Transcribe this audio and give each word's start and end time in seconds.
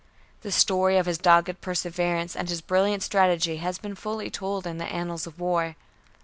The 0.41 0.51
story 0.51 0.97
of 0.97 1.05
his 1.05 1.19
dogged 1.19 1.61
perseverance 1.61 2.35
and 2.35 2.49
his 2.49 2.59
brilliant 2.61 3.03
strategy 3.03 3.57
has 3.57 3.77
been 3.77 3.93
fully 3.93 4.31
told 4.31 4.65
in 4.65 4.79
the 4.79 4.87
annals 4.91 5.27
of 5.27 5.39
war. 5.39 5.75